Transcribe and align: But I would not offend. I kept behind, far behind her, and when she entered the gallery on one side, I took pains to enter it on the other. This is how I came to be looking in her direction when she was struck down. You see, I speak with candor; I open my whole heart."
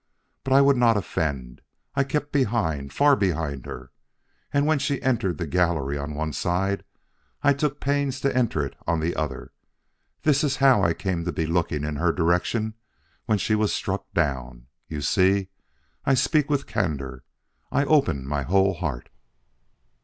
But 0.43 0.53
I 0.53 0.61
would 0.61 0.77
not 0.77 0.97
offend. 0.97 1.61
I 1.93 2.03
kept 2.03 2.31
behind, 2.31 2.91
far 2.91 3.15
behind 3.15 3.67
her, 3.67 3.91
and 4.51 4.65
when 4.65 4.79
she 4.79 4.99
entered 5.03 5.37
the 5.37 5.45
gallery 5.45 5.95
on 5.95 6.15
one 6.15 6.33
side, 6.33 6.83
I 7.43 7.53
took 7.53 7.79
pains 7.79 8.19
to 8.21 8.35
enter 8.35 8.65
it 8.65 8.75
on 8.87 8.99
the 8.99 9.15
other. 9.15 9.51
This 10.23 10.43
is 10.43 10.55
how 10.55 10.81
I 10.81 10.95
came 10.95 11.23
to 11.25 11.31
be 11.31 11.45
looking 11.45 11.83
in 11.83 11.97
her 11.97 12.11
direction 12.11 12.73
when 13.27 13.37
she 13.37 13.53
was 13.53 13.73
struck 13.75 14.11
down. 14.15 14.65
You 14.87 15.01
see, 15.01 15.49
I 16.03 16.15
speak 16.15 16.49
with 16.49 16.65
candor; 16.65 17.23
I 17.71 17.85
open 17.85 18.25
my 18.27 18.41
whole 18.41 18.73
heart." 18.73 19.09